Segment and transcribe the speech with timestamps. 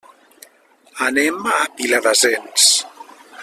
[1.07, 2.67] Anem a Viladasens.